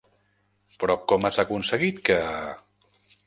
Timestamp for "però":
0.83-0.95